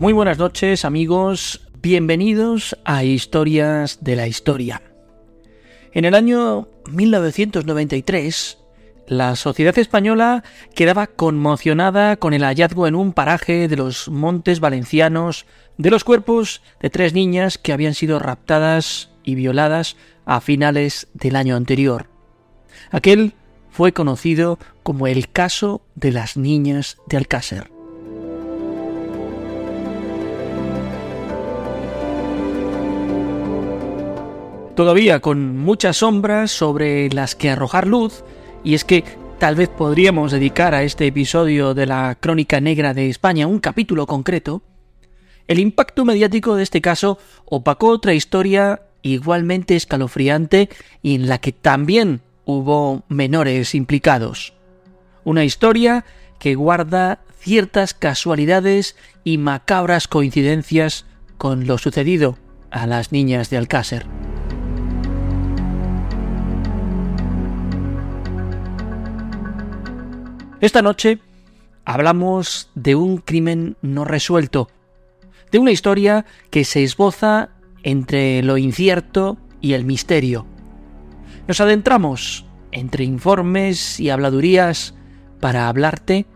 Muy 0.00 0.14
buenas 0.14 0.38
noches 0.38 0.86
amigos, 0.86 1.60
bienvenidos 1.82 2.74
a 2.86 3.04
Historias 3.04 4.02
de 4.02 4.16
la 4.16 4.26
Historia. 4.28 4.80
En 5.92 6.06
el 6.06 6.14
año 6.14 6.68
1993, 6.90 8.56
la 9.06 9.36
sociedad 9.36 9.78
española 9.78 10.42
quedaba 10.74 11.06
conmocionada 11.06 12.16
con 12.16 12.32
el 12.32 12.44
hallazgo 12.44 12.86
en 12.86 12.94
un 12.94 13.12
paraje 13.12 13.68
de 13.68 13.76
los 13.76 14.08
Montes 14.08 14.58
Valencianos 14.58 15.44
de 15.76 15.90
los 15.90 16.02
cuerpos 16.02 16.62
de 16.80 16.88
tres 16.88 17.12
niñas 17.12 17.58
que 17.58 17.74
habían 17.74 17.92
sido 17.92 18.18
raptadas 18.18 19.10
y 19.22 19.34
violadas 19.34 19.98
a 20.24 20.40
finales 20.40 21.08
del 21.12 21.36
año 21.36 21.56
anterior. 21.56 22.06
Aquel 22.90 23.34
fue 23.68 23.92
conocido 23.92 24.58
como 24.82 25.08
el 25.08 25.30
caso 25.30 25.82
de 25.94 26.12
las 26.12 26.38
niñas 26.38 26.96
de 27.06 27.18
Alcácer. 27.18 27.79
Todavía 34.74 35.20
con 35.20 35.58
muchas 35.58 35.98
sombras 35.98 36.50
sobre 36.50 37.10
las 37.10 37.34
que 37.34 37.50
arrojar 37.50 37.86
luz, 37.86 38.24
y 38.64 38.74
es 38.74 38.84
que 38.84 39.04
tal 39.38 39.54
vez 39.54 39.68
podríamos 39.68 40.32
dedicar 40.32 40.74
a 40.74 40.82
este 40.82 41.06
episodio 41.06 41.74
de 41.74 41.86
la 41.86 42.16
Crónica 42.20 42.60
Negra 42.60 42.94
de 42.94 43.08
España 43.08 43.46
un 43.46 43.60
capítulo 43.60 44.06
concreto, 44.06 44.62
el 45.50 45.58
impacto 45.58 46.04
mediático 46.04 46.54
de 46.54 46.62
este 46.62 46.80
caso 46.80 47.18
opacó 47.44 47.88
otra 47.88 48.14
historia 48.14 48.82
igualmente 49.02 49.74
escalofriante 49.74 50.68
y 51.02 51.16
en 51.16 51.28
la 51.28 51.38
que 51.38 51.50
también 51.50 52.20
hubo 52.44 53.02
menores 53.08 53.74
implicados. 53.74 54.52
Una 55.24 55.44
historia 55.44 56.04
que 56.38 56.54
guarda 56.54 57.18
ciertas 57.36 57.94
casualidades 57.94 58.94
y 59.24 59.38
macabras 59.38 60.06
coincidencias 60.06 61.06
con 61.36 61.66
lo 61.66 61.78
sucedido 61.78 62.38
a 62.70 62.86
las 62.86 63.10
niñas 63.10 63.50
de 63.50 63.56
Alcácer. 63.56 64.06
Esta 70.60 70.82
noche 70.82 71.20
hablamos 71.86 72.70
de 72.74 72.94
un 72.94 73.16
crimen 73.16 73.76
no 73.80 74.04
resuelto, 74.04 74.68
de 75.50 75.58
una 75.58 75.70
historia 75.70 76.26
que 76.50 76.64
se 76.64 76.84
esboza 76.84 77.48
entre 77.82 78.42
lo 78.42 78.58
incierto 78.58 79.38
y 79.62 79.72
el 79.72 79.86
misterio. 79.86 80.46
Nos 81.48 81.62
adentramos 81.62 82.44
entre 82.72 83.04
informes 83.04 83.98
y 84.00 84.10
habladurías 84.10 84.94
para 85.40 85.66
hablarte 85.68 86.26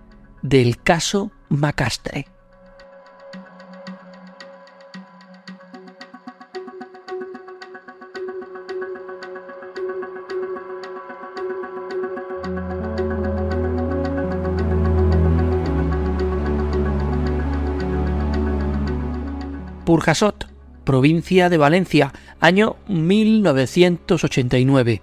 del 0.43 0.81
caso 0.83 1.31
Macastre. 1.51 2.27
Purjasot, 19.85 20.49
provincia 20.85 21.51
de 21.51 21.59
Valencia, 21.59 22.13
año 22.41 22.77
1989. 22.89 25.03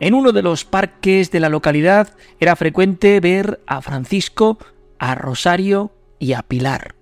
En 0.00 0.14
uno 0.14 0.32
de 0.32 0.42
los 0.42 0.64
parques 0.64 1.30
de 1.30 1.38
la 1.40 1.48
localidad 1.48 2.16
era 2.38 2.56
frecuente 2.56 3.20
ver 3.20 3.62
a 3.66 3.80
Francisco, 3.82 4.58
a 4.98 5.14
Rosario 5.14 5.92
y 6.18 6.32
a 6.34 6.42
Pilar. 6.42 6.96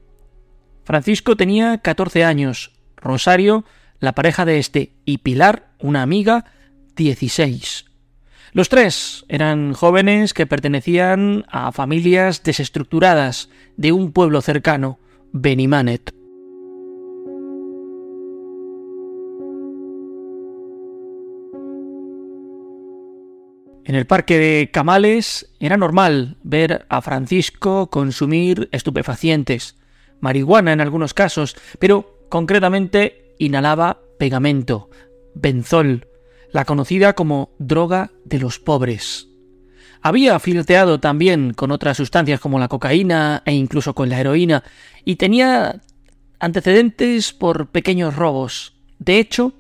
Francisco 0.85 1.37
tenía 1.37 1.79
14 1.79 2.25
años, 2.25 2.73
Rosario, 2.97 3.65
la 4.01 4.15
pareja 4.15 4.45
de 4.45 4.59
este, 4.59 4.93
y 5.05 5.19
Pilar, 5.19 5.71
una 5.81 6.03
amiga, 6.03 6.47
16. 6.97 7.85
Los 8.53 8.69
tres 8.69 9.25
eran 9.29 9.75
jóvenes 9.75 10.35
que 10.35 10.47
pertenecían 10.47 11.45
a 11.49 11.71
familias 11.73 12.43
desestructuradas 12.43 13.49
de 13.77 13.93
un 13.93 14.13
pueblo 14.13 14.43
cercano, 14.43 14.99
Benimanet. 15.33 16.22
En 23.93 23.99
el 23.99 24.07
parque 24.07 24.39
de 24.39 24.71
Camales 24.71 25.53
era 25.61 25.77
normal 25.77 26.39
ver 26.43 26.87
a 26.89 27.03
Francisco 27.03 27.91
consumir 27.91 28.71
estupefacientes, 28.73 29.77
marihuana 30.19 30.73
en 30.73 30.81
algunos 30.81 31.13
casos, 31.13 31.57
pero 31.79 32.25
concretamente 32.31 33.35
inhalaba 33.39 34.01
pegamento, 34.19 34.89
benzol, 35.35 36.09
la 36.53 36.65
conocida 36.65 37.13
como 37.13 37.51
droga 37.59 38.13
de 38.25 38.39
los 38.39 38.59
pobres. 38.59 39.29
Había 40.01 40.39
flirteado 40.39 40.99
también 40.99 41.53
con 41.53 41.71
otras 41.71 41.99
sustancias 41.99 42.41
como 42.41 42.59
la 42.59 42.69
cocaína 42.69 43.43
e 43.45 43.53
incluso 43.53 43.95
con 43.95 44.09
la 44.09 44.19
heroína, 44.21 44.65
y 45.05 45.17
tenía 45.17 45.83
antecedentes 46.41 47.35
por 47.35 47.67
pequeños 47.67 48.17
robos. 48.17 48.73
De 48.99 49.19
hecho, 49.19 49.53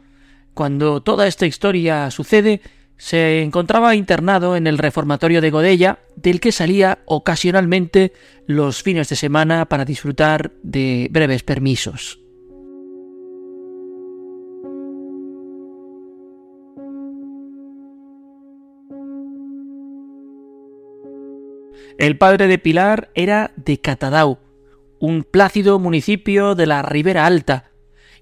cuando 0.54 1.02
toda 1.02 1.26
esta 1.26 1.44
historia 1.44 2.10
sucede, 2.10 2.62
se 2.96 3.42
encontraba 3.42 3.94
internado 3.94 4.56
en 4.56 4.66
el 4.66 4.78
reformatorio 4.78 5.40
de 5.40 5.50
Godella, 5.50 5.98
del 6.16 6.40
que 6.40 6.52
salía 6.52 7.00
ocasionalmente 7.04 8.12
los 8.46 8.82
fines 8.82 9.08
de 9.08 9.16
semana 9.16 9.66
para 9.66 9.84
disfrutar 9.84 10.52
de 10.62 11.08
breves 11.10 11.42
permisos. 11.42 12.20
El 21.98 22.16
padre 22.18 22.48
de 22.48 22.58
Pilar 22.58 23.10
era 23.14 23.52
de 23.56 23.78
Catadau, 23.78 24.38
un 24.98 25.24
plácido 25.24 25.78
municipio 25.78 26.54
de 26.54 26.66
la 26.66 26.82
Ribera 26.82 27.26
Alta, 27.26 27.70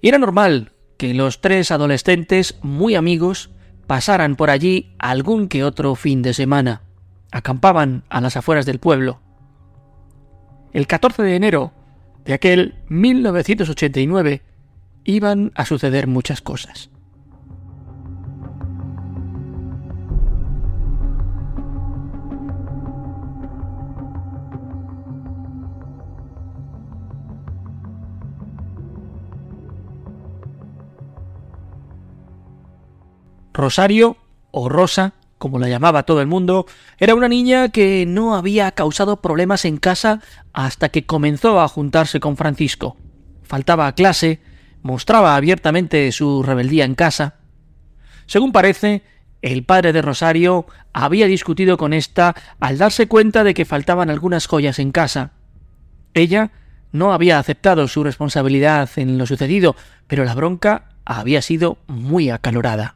y 0.01 0.09
era 0.09 0.17
normal 0.17 0.71
que 0.97 1.13
los 1.13 1.41
tres 1.41 1.71
adolescentes 1.71 2.59
muy 2.61 2.95
amigos 2.95 3.49
pasaran 3.91 4.37
por 4.37 4.49
allí 4.49 4.95
algún 4.99 5.49
que 5.49 5.65
otro 5.65 5.95
fin 5.95 6.21
de 6.21 6.33
semana. 6.33 6.81
Acampaban 7.29 8.05
a 8.07 8.21
las 8.21 8.37
afueras 8.37 8.65
del 8.65 8.79
pueblo. 8.79 9.19
El 10.71 10.87
14 10.87 11.21
de 11.23 11.35
enero 11.35 11.73
de 12.23 12.31
aquel 12.31 12.75
1989 12.87 14.43
iban 15.03 15.51
a 15.55 15.65
suceder 15.65 16.07
muchas 16.07 16.39
cosas. 16.39 16.89
Rosario, 33.53 34.17
o 34.51 34.69
Rosa, 34.69 35.13
como 35.37 35.59
la 35.59 35.67
llamaba 35.67 36.03
todo 36.03 36.21
el 36.21 36.27
mundo, 36.27 36.67
era 36.97 37.15
una 37.15 37.27
niña 37.27 37.69
que 37.69 38.05
no 38.07 38.35
había 38.35 38.71
causado 38.71 39.21
problemas 39.21 39.65
en 39.65 39.77
casa 39.77 40.21
hasta 40.53 40.89
que 40.89 41.05
comenzó 41.05 41.59
a 41.59 41.67
juntarse 41.67 42.19
con 42.19 42.37
Francisco. 42.37 42.95
faltaba 43.43 43.87
a 43.87 43.95
clase, 43.95 44.39
mostraba 44.81 45.35
abiertamente 45.35 46.09
su 46.13 46.41
rebeldía 46.41 46.85
en 46.85 46.95
casa. 46.95 47.35
Según 48.25 48.53
parece, 48.53 49.03
el 49.41 49.65
padre 49.65 49.91
de 49.91 50.01
Rosario 50.01 50.67
había 50.93 51.25
discutido 51.25 51.75
con 51.75 51.91
ésta 51.91 52.35
al 52.59 52.77
darse 52.77 53.07
cuenta 53.07 53.43
de 53.43 53.53
que 53.53 53.65
faltaban 53.65 54.09
algunas 54.09 54.45
joyas 54.47 54.79
en 54.79 54.91
casa. 54.91 55.31
Ella 56.13 56.51
no 56.91 57.13
había 57.13 57.39
aceptado 57.39 57.87
su 57.87 58.03
responsabilidad 58.03 58.89
en 58.95 59.17
lo 59.17 59.25
sucedido, 59.25 59.75
pero 60.07 60.23
la 60.23 60.35
bronca 60.35 60.89
había 61.03 61.41
sido 61.41 61.77
muy 61.87 62.29
acalorada. 62.29 62.95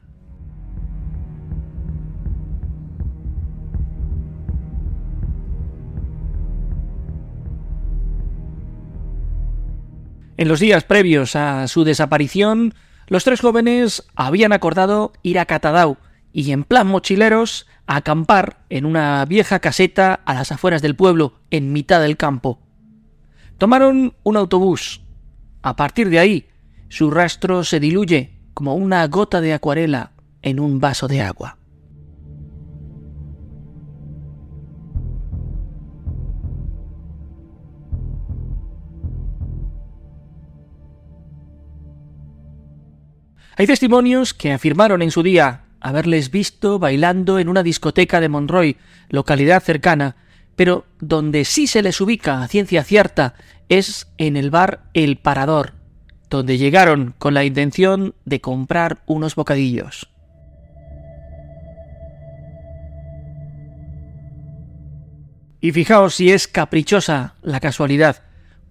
En 10.37 10.49
los 10.49 10.59
días 10.59 10.83
previos 10.83 11.35
a 11.35 11.67
su 11.67 11.85
desaparición, 11.85 12.73
los 13.07 13.23
tres 13.23 13.39
jóvenes 13.39 14.03
habían 14.15 14.51
acordado 14.51 15.13
ir 15.23 15.39
a 15.39 15.45
Catadau 15.45 15.97
y 16.33 16.51
en 16.51 16.65
plan 16.65 16.87
mochileros 16.87 17.67
acampar 17.87 18.57
en 18.69 18.85
una 18.85 19.23
vieja 19.25 19.59
caseta 19.59 20.13
a 20.25 20.33
las 20.33 20.51
afueras 20.51 20.81
del 20.81 20.95
pueblo, 20.95 21.39
en 21.51 21.71
mitad 21.71 22.01
del 22.01 22.17
campo. 22.17 22.59
Tomaron 23.57 24.15
un 24.23 24.35
autobús. 24.35 25.01
A 25.61 25.77
partir 25.77 26.09
de 26.09 26.19
ahí, 26.19 26.49
su 26.89 27.11
rastro 27.11 27.63
se 27.63 27.79
diluye 27.79 28.37
como 28.53 28.75
una 28.75 29.07
gota 29.07 29.39
de 29.39 29.53
acuarela 29.53 30.11
en 30.41 30.59
un 30.59 30.81
vaso 30.81 31.07
de 31.07 31.21
agua. 31.21 31.57
Hay 43.57 43.67
testimonios 43.67 44.33
que 44.33 44.51
afirmaron 44.51 45.01
en 45.01 45.11
su 45.11 45.23
día 45.23 45.61
haberles 45.79 46.29
visto 46.29 46.77
bailando 46.77 47.39
en 47.39 47.47
una 47.47 47.63
discoteca 47.63 48.19
de 48.19 48.27
Monroy, 48.27 48.77
localidad 49.07 49.63
cercana, 49.63 50.17
pero 50.57 50.85
donde 50.99 51.45
sí 51.45 51.67
se 51.67 51.81
les 51.81 52.01
ubica 52.01 52.41
a 52.41 52.47
ciencia 52.49 52.83
cierta 52.83 53.35
es 53.69 54.07
en 54.17 54.35
el 54.35 54.51
bar 54.51 54.81
El 54.93 55.17
Parador, 55.17 55.73
donde 56.29 56.57
llegaron 56.57 57.15
con 57.17 57.33
la 57.33 57.45
intención 57.45 58.13
de 58.25 58.41
comprar 58.41 59.03
unos 59.05 59.35
bocadillos. 59.35 60.09
Y 65.61 65.71
fijaos 65.71 66.15
si 66.15 66.31
es 66.31 66.49
caprichosa 66.49 67.35
la 67.41 67.61
casualidad. 67.61 68.21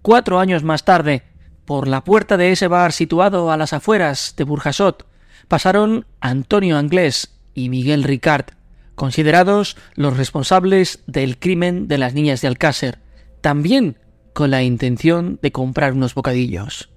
Cuatro 0.03 0.39
años 0.39 0.63
más 0.63 0.85
tarde, 0.85 1.23
por 1.65 1.87
la 1.87 2.03
puerta 2.03 2.37
de 2.37 2.51
ese 2.51 2.67
bar 2.67 2.91
situado 2.91 3.51
a 3.51 3.57
las 3.57 3.73
afueras 3.73 4.33
de 4.37 4.43
Burjasot 4.43 5.05
pasaron 5.47 6.05
Antonio 6.21 6.77
Anglés 6.77 7.35
y 7.53 7.69
Miguel 7.69 8.03
Ricard, 8.03 8.45
considerados 8.95 9.77
los 9.95 10.17
responsables 10.17 10.99
del 11.07 11.37
crimen 11.37 11.87
de 11.87 11.97
las 11.97 12.13
niñas 12.13 12.41
de 12.41 12.47
Alcácer, 12.47 12.99
también 13.41 13.97
con 14.33 14.51
la 14.51 14.63
intención 14.63 15.39
de 15.41 15.51
comprar 15.51 15.93
unos 15.93 16.13
bocadillos. 16.13 16.89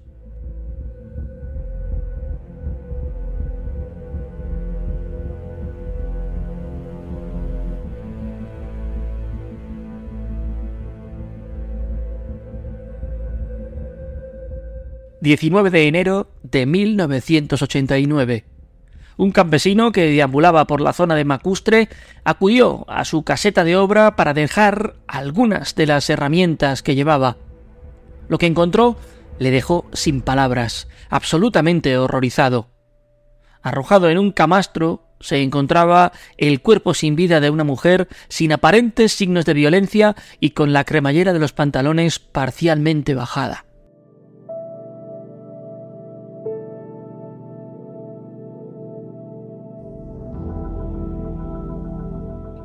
19 15.21 15.69
de 15.69 15.87
enero 15.87 16.31
de 16.43 16.65
1989. 16.65 18.45
Un 19.17 19.31
campesino 19.31 19.91
que 19.91 20.09
deambulaba 20.09 20.65
por 20.65 20.79
la 20.79 20.93
zona 20.93 21.15
de 21.15 21.25
Macustre 21.25 21.89
acudió 22.23 22.85
a 22.87 23.03
su 23.03 23.23
caseta 23.23 23.65
de 23.65 23.75
obra 23.75 24.15
para 24.15 24.33
dejar 24.33 24.95
algunas 25.07 25.75
de 25.75 25.87
las 25.87 26.09
herramientas 26.09 26.81
que 26.81 26.95
llevaba. 26.95 27.35
Lo 28.29 28.37
que 28.37 28.45
encontró 28.45 28.95
le 29.37 29.51
dejó 29.51 29.85
sin 29.91 30.21
palabras, 30.21 30.87
absolutamente 31.09 31.97
horrorizado. 31.97 32.69
Arrojado 33.61 34.09
en 34.09 34.19
un 34.19 34.31
camastro 34.31 35.03
se 35.19 35.41
encontraba 35.41 36.13
el 36.37 36.61
cuerpo 36.61 36.93
sin 36.93 37.17
vida 37.17 37.41
de 37.41 37.49
una 37.49 37.65
mujer 37.65 38.07
sin 38.29 38.53
aparentes 38.53 39.11
signos 39.11 39.43
de 39.43 39.53
violencia 39.53 40.15
y 40.39 40.51
con 40.51 40.71
la 40.71 40.85
cremallera 40.85 41.33
de 41.33 41.39
los 41.39 41.51
pantalones 41.51 42.19
parcialmente 42.19 43.15
bajada. 43.15 43.65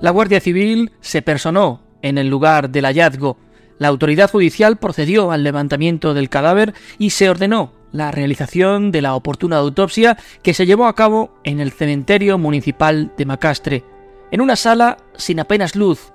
La 0.05 0.11
Guardia 0.11 0.39
Civil 0.39 0.93
se 1.01 1.23
personó 1.23 1.81
en 2.03 2.19
el 2.19 2.29
lugar 2.29 2.69
del 2.69 2.85
hallazgo. 2.85 3.39
La 3.79 3.89
autoridad 3.89 4.31
judicial 4.31 4.77
procedió 4.77 5.33
al 5.33 5.45
levantamiento 5.45 6.13
del 6.13 6.29
cadáver 6.29 6.75
y 6.99 7.09
se 7.09 7.31
ordenó 7.31 7.73
la 7.91 8.11
realización 8.11 8.93
de 8.93 9.01
la 9.01 9.15
oportuna 9.15 9.57
autopsia 9.57 10.19
que 10.43 10.53
se 10.53 10.67
llevó 10.67 10.89
a 10.89 10.95
cabo 10.95 11.35
en 11.43 11.59
el 11.59 11.73
cementerio 11.73 12.37
municipal 12.37 13.13
de 13.17 13.25
Macastre, 13.25 13.83
en 14.31 14.43
una 14.43 14.57
sala 14.57 14.99
sin 15.17 15.41
apenas 15.41 15.75
luz, 15.75 16.13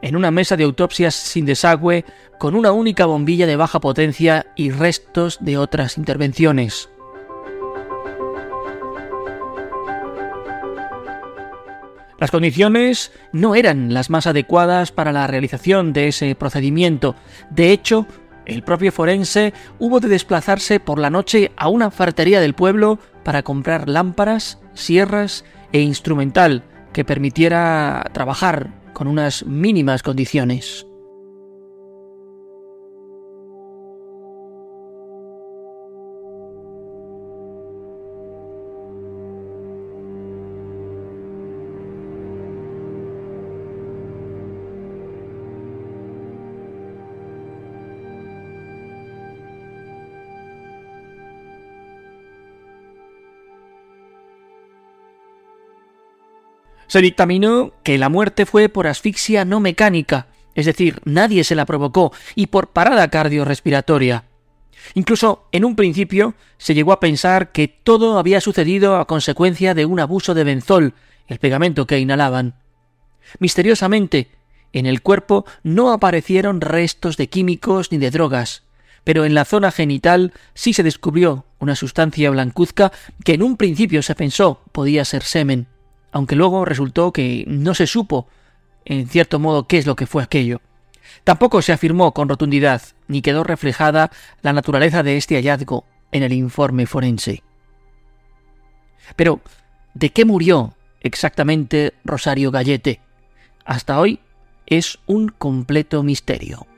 en 0.00 0.14
una 0.14 0.30
mesa 0.30 0.56
de 0.56 0.62
autopsias 0.62 1.16
sin 1.16 1.44
desagüe, 1.44 2.04
con 2.38 2.54
una 2.54 2.70
única 2.70 3.04
bombilla 3.04 3.48
de 3.48 3.56
baja 3.56 3.80
potencia 3.80 4.46
y 4.54 4.70
restos 4.70 5.38
de 5.40 5.58
otras 5.58 5.98
intervenciones. 5.98 6.88
Las 12.18 12.30
condiciones 12.30 13.12
no 13.32 13.54
eran 13.54 13.92
las 13.92 14.10
más 14.10 14.26
adecuadas 14.26 14.92
para 14.92 15.12
la 15.12 15.26
realización 15.26 15.92
de 15.92 16.08
ese 16.08 16.34
procedimiento. 16.34 17.16
De 17.50 17.72
hecho, 17.72 18.06
el 18.46 18.62
propio 18.62 18.92
forense 18.92 19.52
hubo 19.78 20.00
de 20.00 20.08
desplazarse 20.08 20.80
por 20.80 20.98
la 20.98 21.10
noche 21.10 21.50
a 21.56 21.68
una 21.68 21.90
fartería 21.90 22.40
del 22.40 22.54
pueblo 22.54 22.98
para 23.24 23.42
comprar 23.42 23.88
lámparas, 23.88 24.60
sierras 24.74 25.44
e 25.72 25.80
instrumental 25.80 26.62
que 26.92 27.04
permitiera 27.04 28.04
trabajar 28.12 28.70
con 28.92 29.08
unas 29.08 29.44
mínimas 29.44 30.02
condiciones. 30.02 30.86
Se 56.86 57.00
dictaminó 57.00 57.72
que 57.82 57.98
la 57.98 58.08
muerte 58.08 58.46
fue 58.46 58.68
por 58.68 58.86
asfixia 58.86 59.44
no 59.44 59.60
mecánica, 59.60 60.26
es 60.54 60.66
decir, 60.66 61.00
nadie 61.04 61.44
se 61.44 61.54
la 61.54 61.66
provocó, 61.66 62.12
y 62.34 62.46
por 62.46 62.68
parada 62.68 63.08
cardiorrespiratoria. 63.08 64.24
Incluso 64.94 65.48
en 65.50 65.64
un 65.64 65.76
principio 65.76 66.34
se 66.58 66.74
llegó 66.74 66.92
a 66.92 67.00
pensar 67.00 67.52
que 67.52 67.68
todo 67.68 68.18
había 68.18 68.40
sucedido 68.40 68.96
a 68.96 69.06
consecuencia 69.06 69.74
de 69.74 69.86
un 69.86 69.98
abuso 69.98 70.34
de 70.34 70.44
benzol, 70.44 70.94
el 71.26 71.38
pegamento 71.38 71.86
que 71.86 71.98
inhalaban. 71.98 72.54
Misteriosamente, 73.38 74.28
en 74.72 74.86
el 74.86 75.00
cuerpo 75.00 75.46
no 75.62 75.92
aparecieron 75.92 76.60
restos 76.60 77.16
de 77.16 77.28
químicos 77.28 77.90
ni 77.90 77.98
de 77.98 78.10
drogas, 78.10 78.62
pero 79.04 79.24
en 79.24 79.34
la 79.34 79.44
zona 79.44 79.70
genital 79.70 80.32
sí 80.52 80.74
se 80.74 80.82
descubrió 80.82 81.46
una 81.58 81.76
sustancia 81.76 82.30
blancuzca 82.30 82.92
que 83.24 83.34
en 83.34 83.42
un 83.42 83.56
principio 83.56 84.02
se 84.02 84.14
pensó 84.14 84.60
podía 84.72 85.04
ser 85.04 85.22
semen 85.22 85.68
aunque 86.14 86.36
luego 86.36 86.64
resultó 86.64 87.12
que 87.12 87.44
no 87.48 87.74
se 87.74 87.88
supo, 87.88 88.28
en 88.84 89.08
cierto 89.08 89.40
modo, 89.40 89.66
qué 89.66 89.78
es 89.78 89.86
lo 89.86 89.96
que 89.96 90.06
fue 90.06 90.22
aquello. 90.22 90.60
Tampoco 91.24 91.60
se 91.60 91.72
afirmó 91.72 92.14
con 92.14 92.28
rotundidad, 92.28 92.82
ni 93.08 93.20
quedó 93.20 93.42
reflejada 93.42 94.12
la 94.40 94.52
naturaleza 94.52 95.02
de 95.02 95.16
este 95.16 95.34
hallazgo 95.34 95.84
en 96.12 96.22
el 96.22 96.32
informe 96.32 96.86
forense. 96.86 97.42
Pero, 99.16 99.40
¿de 99.94 100.10
qué 100.10 100.24
murió 100.24 100.76
exactamente 101.00 101.94
Rosario 102.04 102.52
Gallete? 102.52 103.00
Hasta 103.64 103.98
hoy 103.98 104.20
es 104.66 105.00
un 105.06 105.30
completo 105.30 106.04
misterio. 106.04 106.68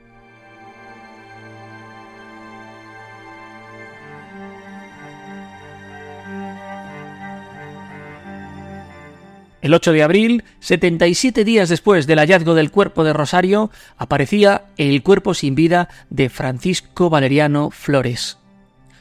El 9.67 9.73
8 9.73 9.91
de 9.91 10.01
abril, 10.01 10.45
77 10.61 11.43
días 11.43 11.67
después 11.67 12.07
del 12.07 12.19
hallazgo 12.19 12.53
del 12.53 12.71
cuerpo 12.71 13.03
de 13.03 13.11
Rosario, 13.11 13.69
aparecía 13.97 14.63
el 14.77 15.03
cuerpo 15.03 15.33
sin 15.33 15.55
vida 15.55 15.89
de 16.09 16.29
Francisco 16.29 17.09
Valeriano 17.09 17.69
Flores. 17.69 18.37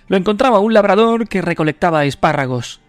lo 0.09 0.17
encontraba 0.17 0.59
un 0.59 0.75
labrador 0.75 1.29
que 1.29 1.41
recolectaba 1.41 2.05
espárragos. 2.05 2.81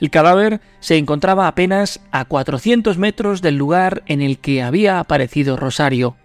El 0.00 0.08
cadáver 0.08 0.62
se 0.80 0.96
encontraba 0.96 1.48
apenas 1.48 2.00
a 2.12 2.24
400 2.24 2.96
metros 2.96 3.42
del 3.42 3.56
lugar 3.56 4.02
en 4.06 4.22
el 4.22 4.38
que 4.38 4.62
había 4.62 4.98
aparecido 4.98 5.58
Rosario. 5.58 6.16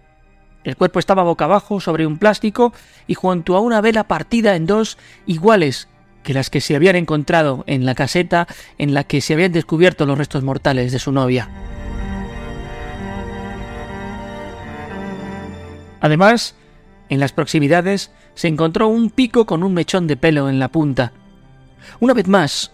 El 0.64 0.74
cuerpo 0.74 1.00
estaba 1.00 1.22
boca 1.22 1.44
abajo 1.44 1.80
sobre 1.80 2.06
un 2.06 2.16
plástico 2.16 2.72
y 3.06 3.12
junto 3.12 3.56
a 3.56 3.60
una 3.60 3.82
vela 3.82 4.04
partida 4.04 4.56
en 4.56 4.64
dos 4.64 4.96
iguales 5.26 5.86
que 6.24 6.34
las 6.34 6.50
que 6.50 6.60
se 6.60 6.74
habían 6.74 6.96
encontrado 6.96 7.62
en 7.68 7.86
la 7.86 7.94
caseta 7.94 8.48
en 8.78 8.94
la 8.94 9.04
que 9.04 9.20
se 9.20 9.34
habían 9.34 9.52
descubierto 9.52 10.06
los 10.06 10.18
restos 10.18 10.42
mortales 10.42 10.90
de 10.90 10.98
su 10.98 11.12
novia. 11.12 11.48
Además, 16.00 16.56
en 17.08 17.20
las 17.20 17.32
proximidades 17.32 18.10
se 18.34 18.48
encontró 18.48 18.88
un 18.88 19.10
pico 19.10 19.46
con 19.46 19.62
un 19.62 19.72
mechón 19.72 20.06
de 20.06 20.16
pelo 20.16 20.48
en 20.48 20.58
la 20.58 20.68
punta. 20.68 21.12
Una 22.00 22.12
vez 22.12 22.26
más, 22.26 22.72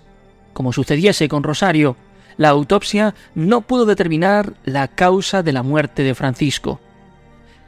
como 0.53 0.73
sucediese 0.73 1.29
con 1.29 1.43
Rosario, 1.43 1.97
la 2.37 2.49
autopsia 2.49 3.15
no 3.35 3.61
pudo 3.61 3.85
determinar 3.85 4.55
la 4.65 4.89
causa 4.89 5.43
de 5.43 5.53
la 5.53 5.63
muerte 5.63 6.03
de 6.03 6.15
Francisco. 6.15 6.81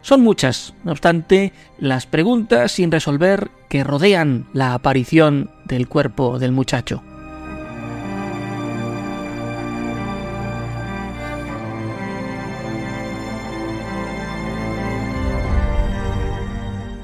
Son 0.03 0.21
muchas, 0.21 0.75
no 0.83 0.93
obstante, 0.93 1.53
las 1.79 2.07
preguntas 2.07 2.73
sin 2.73 2.91
resolver 2.91 3.51
que 3.69 3.85
rodean 3.85 4.47
la 4.53 4.75
aparición 4.75 5.51
del 5.65 5.89
cuerpo 5.89 6.41
del 6.41 6.51
muchacho. 6.51 7.03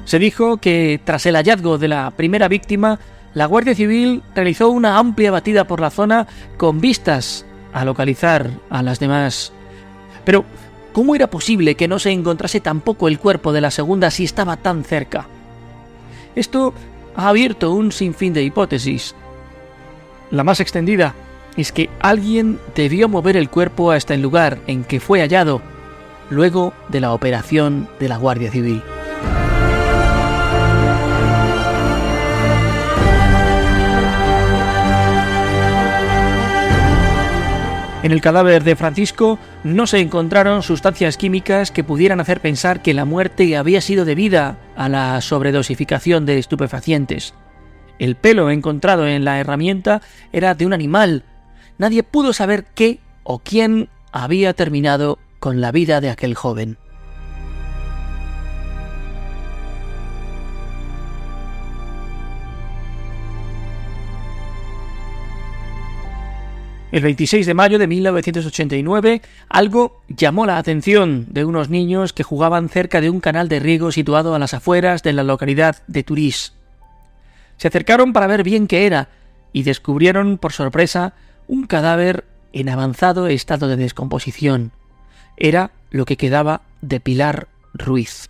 Se 0.03 0.19
dijo 0.19 0.57
que 0.57 0.99
tras 1.03 1.25
el 1.25 1.35
hallazgo 1.35 1.77
de 1.77 1.87
la 1.87 2.11
primera 2.11 2.47
víctima, 2.47 2.99
la 3.33 3.45
Guardia 3.45 3.75
Civil 3.75 4.23
realizó 4.35 4.69
una 4.69 4.97
amplia 4.97 5.31
batida 5.31 5.65
por 5.65 5.79
la 5.79 5.91
zona 5.91 6.27
con 6.57 6.81
vistas 6.81 7.45
a 7.73 7.85
localizar 7.85 8.49
a 8.69 8.81
las 8.81 8.99
demás. 8.99 9.53
Pero, 10.25 10.45
¿cómo 10.93 11.15
era 11.15 11.29
posible 11.29 11.75
que 11.75 11.87
no 11.87 11.99
se 11.99 12.11
encontrase 12.11 12.59
tampoco 12.59 13.07
el 13.07 13.19
cuerpo 13.19 13.53
de 13.53 13.61
la 13.61 13.71
segunda 13.71 14.11
si 14.11 14.23
estaba 14.23 14.57
tan 14.57 14.83
cerca? 14.83 15.27
Esto 16.35 16.73
ha 17.15 17.29
abierto 17.29 17.73
un 17.73 17.91
sinfín 17.91 18.33
de 18.33 18.43
hipótesis. 18.43 19.15
La 20.31 20.43
más 20.43 20.59
extendida 20.59 21.15
es 21.57 21.71
que 21.71 21.89
alguien 21.99 22.59
debió 22.75 23.09
mover 23.09 23.35
el 23.35 23.49
cuerpo 23.49 23.91
hasta 23.91 24.13
el 24.13 24.21
lugar 24.21 24.59
en 24.67 24.83
que 24.83 24.99
fue 24.99 25.21
hallado 25.21 25.61
luego 26.29 26.73
de 26.89 26.99
la 26.99 27.13
operación 27.13 27.89
de 27.99 28.07
la 28.07 28.17
Guardia 28.17 28.51
Civil. 28.51 28.83
En 38.01 38.13
el 38.13 38.21
cadáver 38.21 38.63
de 38.63 38.77
Francisco 38.77 39.37
no 39.65 39.85
se 39.85 39.99
encontraron 39.99 40.63
sustancias 40.63 41.17
químicas 41.17 41.69
que 41.69 41.83
pudieran 41.83 42.21
hacer 42.21 42.39
pensar 42.39 42.81
que 42.81 42.93
la 42.93 43.03
muerte 43.03 43.57
había 43.57 43.81
sido 43.81 44.05
debida 44.05 44.57
a 44.77 44.87
la 44.87 45.19
sobredosificación 45.19 46.25
de 46.25 46.39
estupefacientes. 46.39 47.33
El 47.99 48.15
pelo 48.15 48.51
encontrado 48.51 49.05
en 49.05 49.25
la 49.25 49.37
herramienta 49.41 50.01
era 50.31 50.55
de 50.55 50.65
un 50.65 50.71
animal. 50.71 51.25
Nadie 51.77 52.03
pudo 52.03 52.31
saber 52.31 52.67
qué 52.73 53.01
o 53.23 53.39
quién 53.39 53.89
había 54.13 54.53
terminado 54.53 55.19
con 55.39 55.59
la 55.59 55.73
vida 55.73 55.99
de 55.99 56.09
aquel 56.09 56.35
joven. 56.35 56.77
El 66.91 67.03
26 67.03 67.45
de 67.45 67.53
mayo 67.53 67.77
de 67.77 67.85
1989, 67.85 69.21
algo 69.47 70.01
llamó 70.07 70.47
la 70.47 70.57
atención 70.57 71.27
de 71.29 71.45
unos 71.45 71.69
niños 71.69 72.13
que 72.13 72.23
jugaban 72.23 72.67
cerca 72.67 72.99
de 72.99 73.11
un 73.11 73.19
canal 73.19 73.47
de 73.47 73.59
riego 73.59 73.91
situado 73.91 74.33
a 74.33 74.39
las 74.39 74.55
afueras 74.55 75.03
de 75.03 75.13
la 75.13 75.23
localidad 75.23 75.83
de 75.85 76.03
Turís. 76.03 76.53
Se 77.57 77.67
acercaron 77.67 78.11
para 78.11 78.25
ver 78.25 78.43
bien 78.43 78.65
qué 78.65 78.87
era 78.87 79.09
y 79.53 79.63
descubrieron 79.63 80.39
por 80.39 80.51
sorpresa 80.51 81.13
un 81.47 81.67
cadáver 81.67 82.25
en 82.53 82.69
avanzado 82.69 83.27
estado 83.27 83.67
de 83.67 83.75
descomposición. 83.75 84.71
Era 85.37 85.69
lo 85.91 86.05
que 86.05 86.17
quedaba 86.17 86.61
de 86.81 86.99
Pilar 86.99 87.49
Ruiz. 87.71 88.29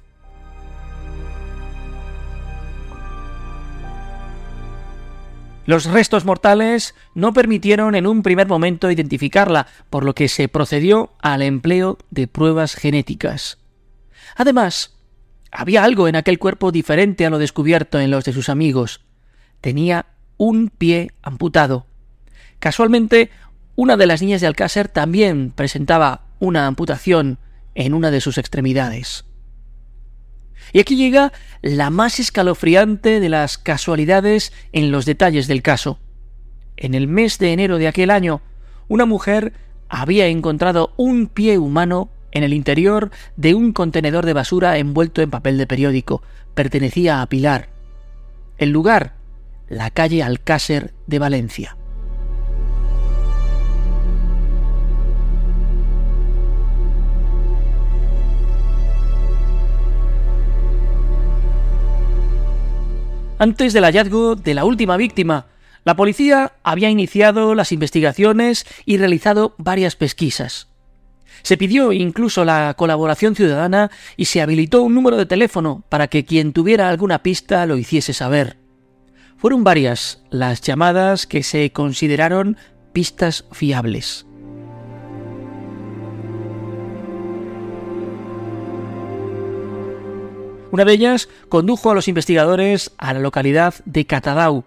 Los 5.65 5.85
restos 5.85 6.25
mortales 6.25 6.95
no 7.13 7.33
permitieron 7.33 7.95
en 7.95 8.07
un 8.07 8.23
primer 8.23 8.47
momento 8.47 8.89
identificarla, 8.89 9.67
por 9.89 10.03
lo 10.03 10.15
que 10.15 10.27
se 10.27 10.47
procedió 10.47 11.13
al 11.21 11.41
empleo 11.41 11.97
de 12.09 12.27
pruebas 12.27 12.75
genéticas. 12.75 13.59
Además, 14.35 14.95
había 15.51 15.83
algo 15.83 16.07
en 16.07 16.15
aquel 16.15 16.39
cuerpo 16.39 16.71
diferente 16.71 17.25
a 17.25 17.29
lo 17.29 17.37
descubierto 17.37 17.99
en 17.99 18.11
los 18.11 18.23
de 18.23 18.33
sus 18.33 18.49
amigos. 18.49 19.01
Tenía 19.61 20.07
un 20.37 20.69
pie 20.69 21.11
amputado. 21.21 21.85
Casualmente, 22.59 23.29
una 23.75 23.95
de 23.95 24.07
las 24.07 24.21
niñas 24.21 24.41
de 24.41 24.47
Alcácer 24.47 24.87
también 24.87 25.51
presentaba 25.51 26.23
una 26.39 26.67
amputación 26.67 27.37
en 27.75 27.93
una 27.93 28.11
de 28.11 28.21
sus 28.21 28.37
extremidades. 28.37 29.25
Y 30.73 30.79
aquí 30.79 30.95
llega 30.95 31.31
la 31.61 31.89
más 31.89 32.19
escalofriante 32.19 33.19
de 33.19 33.29
las 33.29 33.57
casualidades 33.57 34.53
en 34.71 34.91
los 34.91 35.05
detalles 35.05 35.47
del 35.47 35.61
caso. 35.61 35.99
En 36.77 36.93
el 36.93 37.07
mes 37.07 37.39
de 37.39 37.53
enero 37.53 37.77
de 37.77 37.87
aquel 37.87 38.09
año, 38.09 38.41
una 38.87 39.05
mujer 39.05 39.53
había 39.89 40.27
encontrado 40.27 40.93
un 40.97 41.27
pie 41.27 41.57
humano 41.57 42.09
en 42.31 42.43
el 42.43 42.53
interior 42.53 43.11
de 43.35 43.55
un 43.55 43.73
contenedor 43.73 44.25
de 44.25 44.33
basura 44.33 44.77
envuelto 44.77 45.21
en 45.21 45.31
papel 45.31 45.57
de 45.57 45.67
periódico. 45.67 46.21
Pertenecía 46.53 47.21
a 47.21 47.25
Pilar. 47.27 47.69
El 48.57 48.69
lugar, 48.69 49.15
la 49.67 49.89
calle 49.89 50.23
Alcácer 50.23 50.93
de 51.07 51.19
Valencia. 51.19 51.77
Antes 63.41 63.71
del 63.71 63.85
hallazgo 63.85 64.35
de 64.35 64.53
la 64.53 64.65
última 64.65 64.97
víctima, 64.97 65.47
la 65.85 65.95
policía 65.95 66.51
había 66.61 66.89
iniciado 66.89 67.55
las 67.55 67.71
investigaciones 67.71 68.65
y 68.85 68.97
realizado 68.97 69.55
varias 69.57 69.95
pesquisas. 69.95 70.67
Se 71.41 71.55
pidió 71.55 71.93
incluso 71.93 72.43
la 72.43 72.73
colaboración 72.77 73.37
ciudadana 73.37 73.91
y 74.17 74.25
se 74.25 74.41
habilitó 74.41 74.81
un 74.83 74.93
número 74.93 75.15
de 75.15 75.25
teléfono 75.25 75.85
para 75.87 76.09
que 76.09 76.25
quien 76.25 76.51
tuviera 76.51 76.89
alguna 76.89 77.23
pista 77.23 77.65
lo 77.65 77.77
hiciese 77.77 78.11
saber. 78.11 78.57
Fueron 79.37 79.63
varias 79.63 80.21
las 80.29 80.59
llamadas 80.59 81.25
que 81.25 81.41
se 81.41 81.71
consideraron 81.71 82.57
pistas 82.91 83.45
fiables. 83.53 84.25
Una 90.71 90.85
de 90.85 90.93
ellas 90.93 91.29
condujo 91.49 91.89
a 91.89 91.95
los 91.95 92.07
investigadores 92.07 92.91
a 92.97 93.13
la 93.13 93.19
localidad 93.19 93.73
de 93.85 94.05
Catadau. 94.05 94.63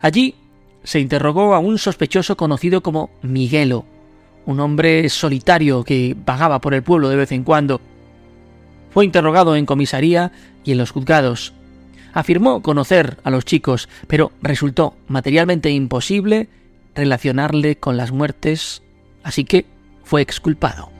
Allí 0.00 0.36
se 0.84 1.00
interrogó 1.00 1.54
a 1.54 1.58
un 1.58 1.78
sospechoso 1.78 2.36
conocido 2.36 2.82
como 2.82 3.10
Miguelo, 3.22 3.84
un 4.46 4.60
hombre 4.60 5.08
solitario 5.08 5.82
que 5.82 6.16
vagaba 6.24 6.60
por 6.60 6.74
el 6.74 6.82
pueblo 6.82 7.08
de 7.08 7.16
vez 7.16 7.32
en 7.32 7.42
cuando. 7.42 7.80
Fue 8.90 9.04
interrogado 9.04 9.56
en 9.56 9.66
comisaría 9.66 10.30
y 10.62 10.72
en 10.72 10.78
los 10.78 10.92
juzgados. 10.92 11.52
Afirmó 12.12 12.62
conocer 12.62 13.18
a 13.24 13.30
los 13.30 13.44
chicos, 13.44 13.88
pero 14.06 14.30
resultó 14.40 14.94
materialmente 15.08 15.70
imposible 15.70 16.48
relacionarle 16.94 17.76
con 17.76 17.96
las 17.96 18.12
muertes, 18.12 18.82
así 19.24 19.44
que 19.44 19.66
fue 20.04 20.22
exculpado. 20.22 20.93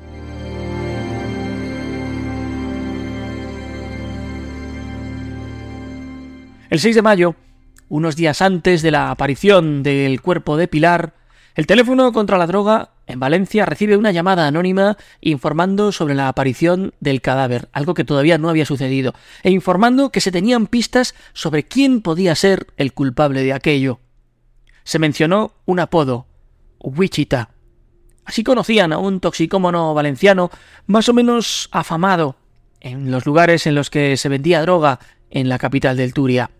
El 6.75 6.81
6 6.81 6.97
de 6.97 7.02
mayo, 7.02 7.37
unos 7.88 8.16
días 8.16 8.43
antes 8.43 8.83
de 8.83 8.90
la 8.90 9.12
aparición 9.12 9.85
del 9.85 10.21
cuerpo 10.21 10.57
de 10.57 10.66
Pilar, 10.66 11.14
el 11.54 11.69
teléfono 11.69 12.12
contra 12.12 12.37
la 12.37 12.49
droga 12.49 12.95
en 13.07 13.21
Valencia 13.21 13.64
recibe 13.64 13.97
una 13.97 14.11
llamada 14.11 14.49
anónima 14.49 14.97
informando 15.21 15.93
sobre 15.93 16.16
la 16.16 16.26
aparición 16.26 16.93
del 16.99 17.21
cadáver, 17.21 17.69
algo 17.71 17.95
que 17.95 18.02
todavía 18.02 18.38
no 18.38 18.49
había 18.49 18.66
sucedido, 18.66 19.14
e 19.45 19.52
informando 19.52 20.11
que 20.11 20.21
se 20.21 20.33
tenían 20.33 20.66
pistas 20.66 21.14
sobre 21.33 21.62
quién 21.62 22.00
podía 22.00 22.35
ser 22.35 22.66
el 22.76 22.93
culpable 22.93 23.45
de 23.45 23.52
aquello. 23.52 24.00
Se 24.83 24.99
mencionó 24.99 25.52
un 25.66 25.78
apodo, 25.78 26.26
Wichita. 26.81 27.50
Así 28.25 28.43
conocían 28.43 28.93
a 28.93 28.99
un 28.99 29.21
toxicómono 29.21 29.95
valenciano 29.95 30.50
más 30.88 31.09
o 31.09 31.14
menos 31.14 31.69
afamado 31.71 32.35
en 32.81 33.12
los 33.12 33.26
lugares 33.26 33.69
en 33.69 33.76
los 33.76 33.90
que 33.90 34.16
se 34.16 34.28
vendía 34.28 34.61
droga 34.62 34.99
en 35.31 35.49
la 35.49 35.59
capital 35.59 35.97
del 35.97 36.12
Turia. 36.12 36.50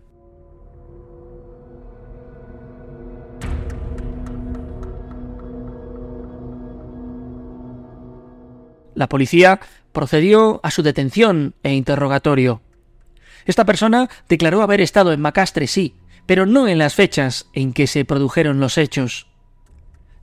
La 8.94 9.08
policía 9.08 9.60
procedió 9.92 10.60
a 10.62 10.70
su 10.70 10.82
detención 10.82 11.54
e 11.62 11.74
interrogatorio. 11.74 12.62
Esta 13.46 13.64
persona 13.64 14.08
declaró 14.28 14.62
haber 14.62 14.80
estado 14.80 15.12
en 15.12 15.20
Macastre, 15.20 15.66
sí, 15.66 15.94
pero 16.26 16.46
no 16.46 16.68
en 16.68 16.78
las 16.78 16.94
fechas 16.94 17.46
en 17.52 17.72
que 17.72 17.86
se 17.86 18.04
produjeron 18.04 18.60
los 18.60 18.78
hechos. 18.78 19.26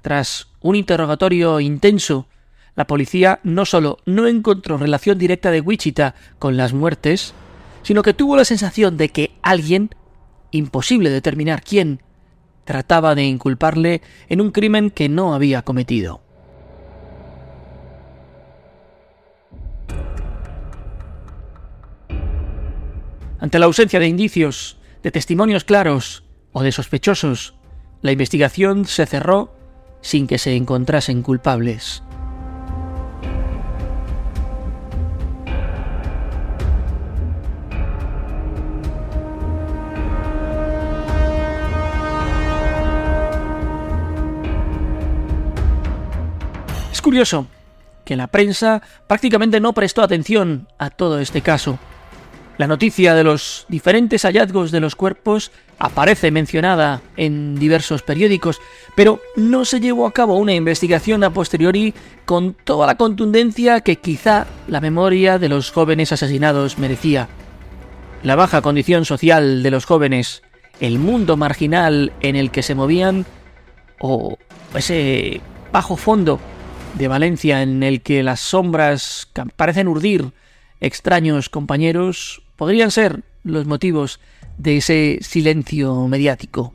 Tras 0.01 0.47
un 0.61 0.75
interrogatorio 0.75 1.59
intenso, 1.59 2.27
la 2.75 2.87
policía 2.87 3.39
no 3.43 3.65
solo 3.65 3.99
no 4.05 4.27
encontró 4.27 4.77
relación 4.77 5.17
directa 5.17 5.51
de 5.51 5.61
Wichita 5.61 6.15
con 6.39 6.57
las 6.57 6.73
muertes, 6.73 7.33
sino 7.83 8.01
que 8.01 8.13
tuvo 8.13 8.35
la 8.35 8.45
sensación 8.45 8.97
de 8.97 9.09
que 9.09 9.31
alguien, 9.41 9.91
imposible 10.51 11.09
determinar 11.09 11.61
quién, 11.63 12.01
trataba 12.63 13.15
de 13.15 13.23
inculparle 13.23 14.01
en 14.29 14.41
un 14.41 14.51
crimen 14.51 14.89
que 14.89 15.09
no 15.09 15.33
había 15.33 15.61
cometido. 15.63 16.21
Ante 23.41 23.57
la 23.57 23.65
ausencia 23.65 23.99
de 23.99 24.07
indicios, 24.07 24.77
de 25.01 25.09
testimonios 25.09 25.63
claros 25.63 26.23
o 26.51 26.61
de 26.61 26.71
sospechosos, 26.71 27.55
la 28.03 28.11
investigación 28.11 28.85
se 28.85 29.07
cerró 29.07 29.51
sin 30.01 30.27
que 30.27 30.37
se 30.37 30.55
encontrasen 30.55 31.23
culpables. 31.23 32.03
Es 46.91 47.01
curioso 47.01 47.47
que 48.05 48.15
la 48.15 48.27
prensa 48.27 48.83
prácticamente 49.07 49.59
no 49.59 49.73
prestó 49.73 50.03
atención 50.03 50.67
a 50.77 50.91
todo 50.91 51.19
este 51.19 51.41
caso. 51.41 51.79
La 52.57 52.67
noticia 52.67 53.15
de 53.15 53.23
los 53.23 53.65
diferentes 53.69 54.23
hallazgos 54.23 54.71
de 54.71 54.79
los 54.79 54.95
cuerpos 54.95 55.51
aparece 55.79 56.29
mencionada 56.31 57.01
en 57.17 57.55
diversos 57.55 58.03
periódicos, 58.03 58.59
pero 58.95 59.19
no 59.35 59.65
se 59.65 59.79
llevó 59.79 60.05
a 60.05 60.11
cabo 60.11 60.37
una 60.37 60.53
investigación 60.53 61.23
a 61.23 61.31
posteriori 61.31 61.93
con 62.25 62.53
toda 62.53 62.85
la 62.85 62.97
contundencia 62.97 63.81
que 63.81 63.95
quizá 63.95 64.45
la 64.67 64.81
memoria 64.81 65.39
de 65.39 65.49
los 65.49 65.71
jóvenes 65.71 66.11
asesinados 66.11 66.77
merecía. 66.77 67.29
La 68.21 68.35
baja 68.35 68.61
condición 68.61 69.05
social 69.05 69.63
de 69.63 69.71
los 69.71 69.85
jóvenes, 69.85 70.43
el 70.79 70.99
mundo 70.99 71.37
marginal 71.37 72.11
en 72.21 72.35
el 72.35 72.51
que 72.51 72.61
se 72.61 72.75
movían, 72.75 73.25
o 73.99 74.37
ese 74.75 75.41
bajo 75.71 75.95
fondo 75.95 76.39
de 76.95 77.07
Valencia 77.07 77.61
en 77.63 77.81
el 77.81 78.01
que 78.01 78.21
las 78.21 78.39
sombras 78.39 79.29
parecen 79.55 79.87
urdir 79.87 80.31
extraños 80.81 81.49
compañeros 81.49 82.41
podrían 82.57 82.91
ser 82.91 83.23
los 83.43 83.65
motivos 83.65 84.19
de 84.57 84.77
ese 84.77 85.19
silencio 85.21 86.07
mediático. 86.07 86.73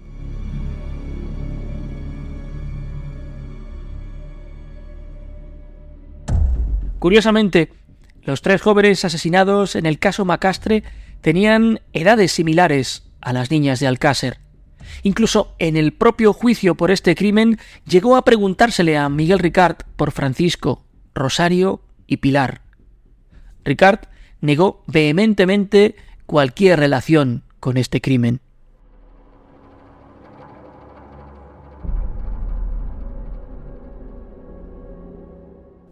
Curiosamente, 6.98 7.70
los 8.22 8.42
tres 8.42 8.60
jóvenes 8.62 9.04
asesinados 9.04 9.76
en 9.76 9.86
el 9.86 9.98
caso 9.98 10.25
Macastre 10.25 10.82
tenían 11.20 11.80
edades 11.92 12.32
similares 12.32 13.04
a 13.20 13.32
las 13.32 13.50
niñas 13.50 13.78
de 13.78 13.86
Alcácer. 13.86 14.40
Incluso 15.02 15.54
en 15.58 15.76
el 15.76 15.92
propio 15.92 16.32
juicio 16.32 16.75
por 16.75 16.90
este 16.90 17.14
crimen 17.14 17.58
llegó 17.86 18.16
a 18.16 18.25
preguntársele 18.25 18.97
a 18.97 19.08
Miguel 19.08 19.38
Ricard 19.38 19.76
por 19.97 20.10
Francisco, 20.10 20.84
Rosario 21.14 21.82
y 22.06 22.19
Pilar. 22.19 22.65
Ricard 23.66 24.00
negó 24.40 24.82
vehementemente 24.86 25.96
cualquier 26.24 26.78
relación 26.78 27.42
con 27.60 27.76
este 27.76 28.00
crimen. 28.00 28.40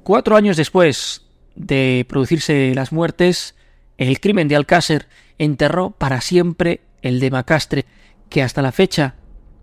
Cuatro 0.05 0.37
años 0.37 0.57
después 0.57 1.23
de 1.57 2.05
producirse 2.09 2.73
las 2.75 2.93
muertes, 2.93 3.55
el 3.97 4.21
crimen 4.21 4.49
de 4.49 4.57
Alcácer 4.57 5.09
enterró 5.39 5.91
para 5.91 6.21
siempre 6.21 6.83
el 7.03 7.21
de 7.21 7.31
Macastre, 7.31 7.87
que 8.29 8.43
hasta 8.43 8.63
la 8.63 8.73
fecha 8.73 9.15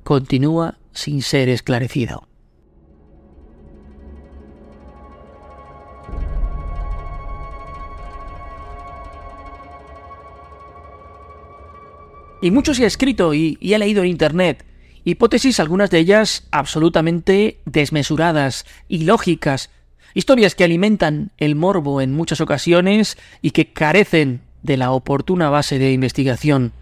continúa 0.04 0.80
sin 0.93 1.21
ser 1.21 1.47
esclarecido. 1.47 2.31
Y 12.42 12.50
mucho 12.50 12.74
se 12.74 12.84
ha 12.84 12.88
escrito 12.88 13.36
y, 13.36 13.60
he 13.62 13.78
leído 13.78 14.02
en 14.02 14.10
Internet. 14.10 14.66
Hipótesis, 15.04 15.60
algunas 15.60 15.92
de 15.92 16.00
ellas 16.00 16.48
absolutamente 16.50 17.60
desmesuradas, 17.66 18.66
ilógicas. 18.88 19.70
Historias 20.16 20.56
que 20.56 20.64
alimentan 20.64 21.32
el 21.38 21.56
morbo 21.56 22.02
en 22.02 22.14
muchas 22.14 22.42
ocasiones 22.42 23.18
y 23.44 23.52
que 23.52 23.72
carecen 23.72 24.42
de 24.64 24.76
la 24.78 24.92
oportuna 24.92 25.50
base 25.52 25.78
de 25.78 25.94
investigación. 25.94 26.74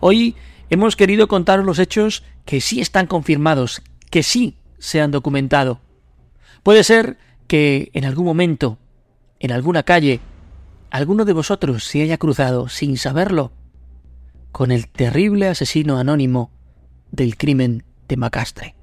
Hoy 0.00 0.36
hemos 0.68 0.96
querido 0.96 1.28
contar 1.28 1.60
los 1.60 1.78
hechos 1.78 2.22
que 2.44 2.60
sí 2.60 2.80
están 2.80 3.06
confirmados, 3.06 3.82
que 4.10 4.22
sí 4.22 4.58
se 4.78 5.00
han 5.00 5.10
documentado. 5.10 5.80
Puede 6.62 6.84
ser 6.84 7.16
que 7.46 7.90
en 7.94 8.04
algún 8.04 8.26
momento, 8.26 8.78
en 9.40 9.50
alguna 9.50 9.82
calle, 9.82 10.20
alguno 10.90 11.24
de 11.24 11.32
vosotros 11.32 11.84
se 11.84 12.02
haya 12.02 12.18
cruzado 12.18 12.68
sin 12.68 12.98
saberlo 12.98 13.52
con 14.54 14.70
el 14.70 14.86
terrible 14.86 15.48
asesino 15.48 15.98
anónimo 15.98 16.52
del 17.10 17.36
crimen 17.36 17.82
de 18.06 18.16
Macastre. 18.16 18.76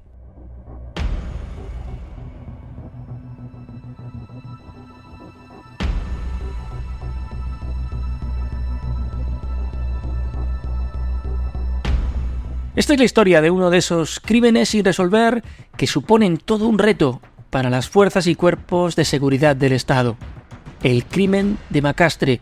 Esta 12.76 12.92
es 12.92 12.98
la 12.98 13.06
historia 13.06 13.40
de 13.40 13.50
uno 13.50 13.70
de 13.70 13.78
esos 13.78 14.20
crímenes 14.20 14.68
sin 14.68 14.84
resolver 14.84 15.42
que 15.78 15.86
suponen 15.86 16.36
todo 16.36 16.68
un 16.68 16.78
reto 16.78 17.22
para 17.48 17.70
las 17.70 17.88
fuerzas 17.88 18.26
y 18.26 18.34
cuerpos 18.34 18.94
de 18.94 19.06
seguridad 19.06 19.56
del 19.56 19.72
Estado. 19.72 20.18
El 20.82 21.06
crimen 21.06 21.56
de 21.70 21.80
Macastre. 21.80 22.40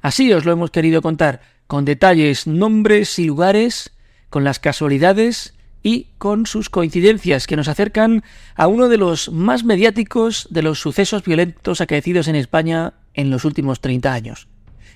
Así 0.00 0.32
os 0.32 0.46
lo 0.46 0.52
hemos 0.52 0.70
querido 0.70 1.02
contar, 1.02 1.42
con 1.72 1.86
detalles, 1.86 2.46
nombres 2.46 3.18
y 3.18 3.24
lugares, 3.24 3.92
con 4.28 4.44
las 4.44 4.58
casualidades 4.58 5.54
y 5.82 6.08
con 6.18 6.44
sus 6.44 6.68
coincidencias 6.68 7.46
que 7.46 7.56
nos 7.56 7.66
acercan 7.66 8.24
a 8.54 8.66
uno 8.66 8.90
de 8.90 8.98
los 8.98 9.32
más 9.32 9.64
mediáticos 9.64 10.48
de 10.50 10.60
los 10.60 10.80
sucesos 10.80 11.24
violentos 11.24 11.80
acaecidos 11.80 12.28
en 12.28 12.36
España 12.36 12.92
en 13.14 13.30
los 13.30 13.46
últimos 13.46 13.80
30 13.80 14.12
años. 14.12 14.48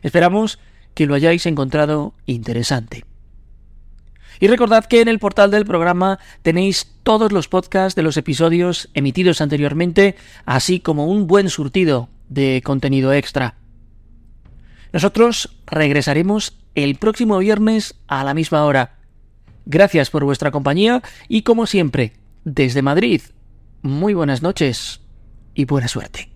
Esperamos 0.03 0.59
que 0.93 1.07
lo 1.07 1.15
hayáis 1.15 1.47
encontrado 1.47 2.13
interesante. 2.27 3.07
Y 4.39 4.49
recordad 4.49 4.85
que 4.85 5.01
en 5.01 5.09
el 5.09 5.19
portal 5.19 5.51
del 5.51 5.65
programa 5.65 6.19
tenéis 6.43 6.93
todos 7.03 7.33
los 7.33 7.49
podcasts 7.49 7.97
de 7.97 8.03
los 8.03 8.19
episodios 8.19 8.91
emitidos 8.93 9.41
anteriormente, 9.41 10.15
así 10.45 10.81
como 10.81 11.07
un 11.07 11.27
buen 11.27 11.49
surtido 11.49 12.11
de 12.29 12.61
contenido 12.63 13.15
extra. 13.15 13.55
Nosotros 14.93 15.57
regresaremos 15.67 16.59
el 16.77 16.97
próximo 16.97 17.39
viernes 17.39 17.97
a 18.07 18.23
la 18.23 18.35
misma 18.35 18.65
hora. 18.65 18.99
Gracias 19.65 20.11
por 20.11 20.25
vuestra 20.25 20.53
compañía 20.53 21.03
y 21.27 21.43
como 21.43 21.67
siempre, 21.67 22.13
desde 22.45 22.83
Madrid, 22.83 23.23
muy 23.83 24.15
buenas 24.15 24.43
noches 24.43 25.01
y 25.55 25.65
buena 25.65 25.89
suerte. 25.89 26.36